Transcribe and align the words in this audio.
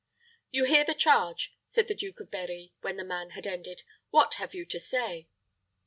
"You 0.49 0.63
hear 0.63 0.83
the 0.83 0.95
charge," 0.95 1.55
said 1.63 1.87
the 1.87 1.93
Duke 1.93 2.19
of 2.19 2.31
Berri, 2.31 2.73
when 2.81 2.97
the 2.97 3.03
man 3.03 3.29
had 3.37 3.45
ended; 3.45 3.83
"what 4.09 4.33
have 4.41 4.55
you 4.55 4.65
to 4.65 4.79
say?" 4.79 5.27